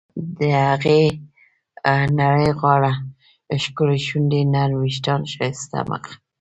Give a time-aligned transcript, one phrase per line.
[0.37, 1.01] د هغې
[2.17, 2.93] نرۍ غاړه،
[3.63, 6.03] ښکلې شونډې، نرم ویښتان، ښایسته مخ..